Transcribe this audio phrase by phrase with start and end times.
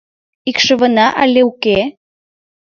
[0.49, 1.79] Икшывына але уке.